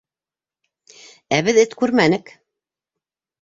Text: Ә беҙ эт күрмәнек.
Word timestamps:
Ә 1.37 1.39
беҙ 1.49 1.59
эт 1.65 1.77
күрмәнек. 1.83 2.33